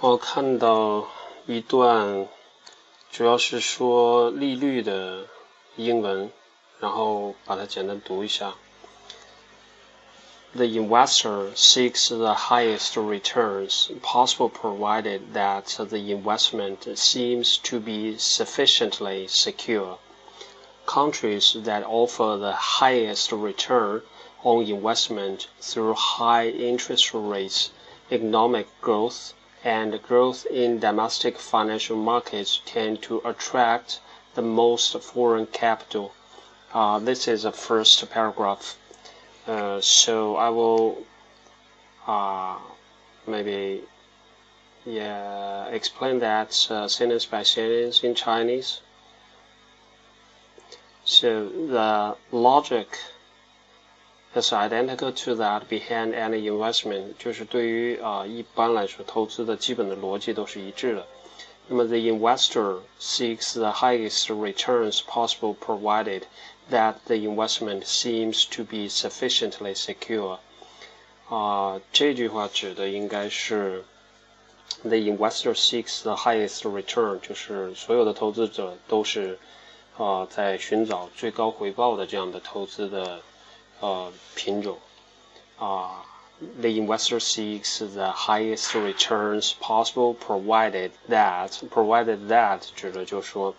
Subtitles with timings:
[0.00, 1.06] 我看到
[1.46, 2.26] 一段，
[3.10, 5.26] 主要是说利率的
[5.76, 6.30] 英文，
[6.80, 8.54] 然后把它简单读一下。
[10.54, 19.96] The investor seeks the highest returns possible provided that the investment seems to be sufficiently secure.
[20.84, 24.02] Countries that offer the highest return
[24.42, 27.70] on investment through high interest rates,
[28.10, 29.32] economic growth,
[29.67, 33.99] and growth in domestic financial markets tend to attract
[34.33, 36.13] the most foreign capital.
[36.73, 38.77] Uh, this is the first paragraph.
[39.45, 41.03] Uh, so I will
[42.07, 42.57] uh,
[43.27, 43.83] maybe
[44.85, 48.79] yeah explain that uh, sentence by sentence in Chinese.
[51.03, 52.99] So the logic
[54.36, 61.06] is identical to that behind any investment，就是对于啊、呃、一般来说投资的基本的逻辑都是一致的。
[61.68, 66.22] 那么 the investor seeks the highest returns possible provided
[66.70, 70.38] that the investment seems to be sufficiently secure。
[71.28, 73.84] 啊，这句话指的应该是
[74.82, 79.38] the investor seeks the highest return，就是所有的投资者都是
[79.98, 83.20] 啊在寻找最高回报的这样的投资的。
[83.80, 84.78] 呃品种
[85.58, 86.04] 啊。
[86.60, 93.54] The investor seeks the highest returns possible, provided that provided that 指的就是说，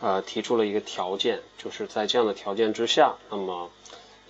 [0.00, 3.70] 呃，提出了一个条件，就是在这样的条件之下，那么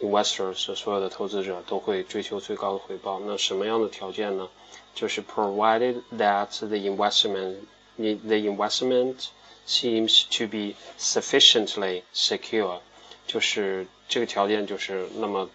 [0.03, 3.19] investors 所有的投资者都会追求最高的回报。
[3.25, 4.51] 那什么样的条件呢？
[4.95, 7.57] 就是 provided that the investment
[7.97, 9.29] the investment
[9.67, 12.81] seems to be sufficiently secure，
[13.30, 15.48] 就是这个条件就是那么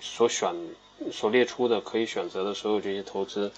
[0.00, 0.54] 所选
[1.12, 3.52] 所列出的可以选择的所有这些投资，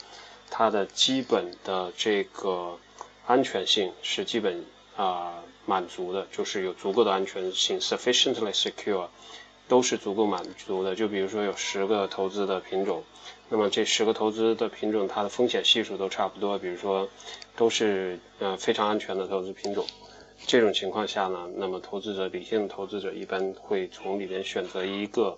[0.50, 2.76] 它的基本的这个
[3.24, 4.64] 安全性是基本
[4.96, 9.06] 啊满足的，就是有足够的安全性，sufficiently secure，
[9.68, 10.96] 都是足够满足的。
[10.96, 13.04] 就比如说有十个投资的品种，
[13.48, 17.08] 那么这十个投资的品种它的风险系数都差不多，比如说
[17.54, 19.86] 都是呃非常安全的投资品种。
[20.45, 25.37] 这种情况下呢，那么投资者理性的投资者一般会从里边选择一个，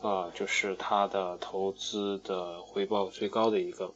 [0.00, 3.92] 呃，就是他的投资的回报最高的一个。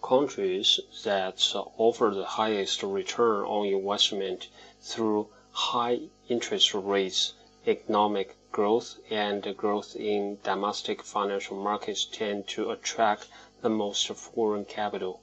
[0.00, 1.34] Countries that
[1.76, 4.48] offer the highest return on investment
[4.82, 7.32] through high interest rates,
[7.66, 13.24] economic growth, and growth in domestic financial markets tend to attract
[13.60, 15.18] the most foreign capital.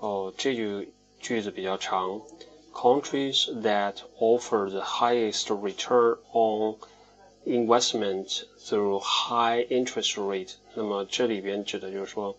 [0.00, 2.22] 哦，这句句子比较长。
[2.72, 6.76] countries that offer the highest return on
[7.46, 10.54] investment through high interest rate。
[10.74, 12.36] 那么这里边指的就是说，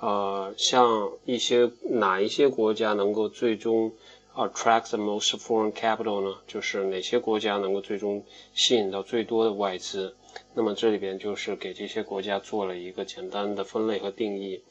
[0.00, 3.92] 呃，像一些哪一些国家能够最终
[4.34, 6.36] attract the most foreign capital 呢？
[6.46, 8.24] 就是哪些国家能够最终
[8.54, 10.14] 吸引到最多的外资？
[10.54, 14.62] 那么这里边就是给这些国家做了一个简单的分类和定义。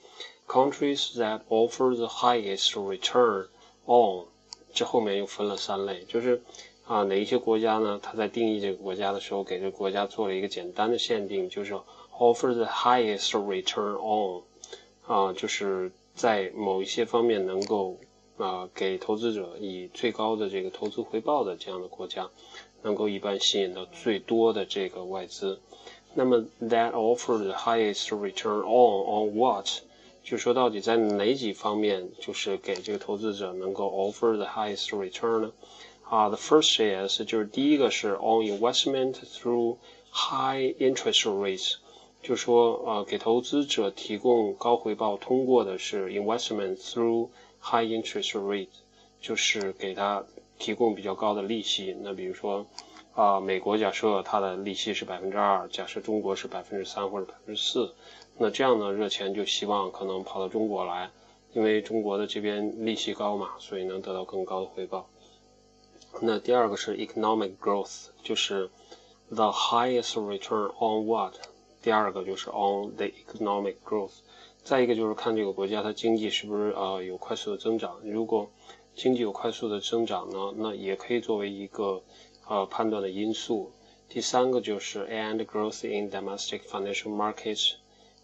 [0.47, 3.47] Countries that offer the highest return
[3.85, 4.25] on
[4.74, 6.42] 这后面又分了三类，就是
[6.84, 8.00] 啊哪一些国家呢？
[8.02, 11.72] 它在定义这个国家的时候，给这个国家做了一个简单的限定，就是
[12.18, 14.42] offer the highest return on，
[15.06, 17.96] 啊就是在某一些方面能够
[18.36, 22.28] 啊给投资者以最高的这个投资回报的这样的国家，
[22.82, 25.60] 能够一般吸引到最多的这个外资。
[26.16, 29.68] 那么 that offer the highest return on on what？
[30.24, 35.52] 就说到底在哪几方面，就是给这个投资者能够 offer the highest return 呢？
[36.08, 39.76] 啊，the first is 就是第一个是 on investment through
[40.10, 41.74] high interest rates，
[42.22, 47.28] 就说啊给投资者提供高回报，通过的是 investment through
[47.60, 48.68] high interest rate，
[49.20, 50.24] 就是给他
[50.58, 51.94] 提供比较高的利息。
[52.02, 52.66] 那比如说
[53.14, 57.94] 啊，美国假设它的利息是百分之二，假设中国是百分之三或者百分之四。
[58.36, 61.10] 那这样呢，热钱就希望可能跑到中国来，
[61.52, 65.08] 因为中国的这边利息高嘛，所以能得到更高的回报。
[66.20, 68.68] 那第二个是 economic growth，就是
[69.30, 71.34] the highest return on what？
[71.82, 74.14] 第二个就是 on the economic growth。
[74.64, 78.00] 再一个就是看这个国家它经济是不是呃有快速的增长。
[78.02, 78.50] 如果
[78.96, 82.02] 经济有快速的增长呢，那也可以作为一个
[82.48, 83.72] 呃判断的因素。
[84.08, 87.74] 第三个就是 and growth in domestic financial markets。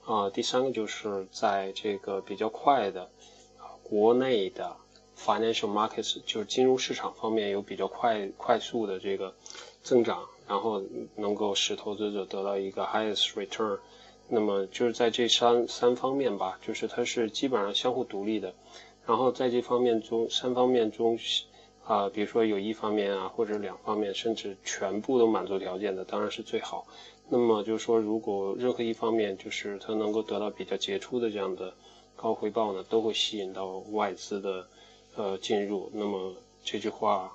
[0.04, 3.10] 啊，第三个就是在这个比较快的
[3.58, 4.76] 啊国内的
[5.16, 9.34] financial markets，就是金融市场方面有比较快快速的这个
[9.82, 10.82] 增长，然后
[11.16, 13.78] 能够使投资者得到一个 highest return。
[14.28, 18.54] 那么就是在这三三方面吧，就是它是基本上相互独立的。
[19.06, 21.18] 然后在这方面中，三方面中，
[21.84, 26.86] 啊，比如说有一方面啊，或者两方面，甚至全部都满足条件的，当然是最好。
[27.28, 31.74] 那么就是说，如果任何一方面就是它能够得到比较杰出的这样的
[32.16, 34.66] 高回报呢，都会吸引到外资的
[35.16, 35.90] 呃进入。
[35.94, 36.34] 那么
[36.64, 37.32] 这句话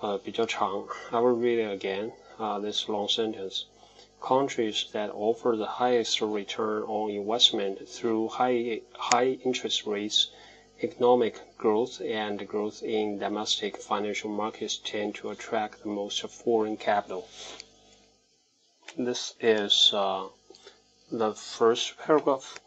[0.00, 2.12] 呃比较长，I will read it again.
[2.36, 3.64] 啊，this long sentence.
[4.18, 10.28] Countries that offer the highest return on investment through high high interest rates
[10.82, 17.26] economic growth and growth in domestic financial markets tend to attract the most foreign capital.
[18.96, 20.28] This is uh,
[21.10, 22.58] the first paragraph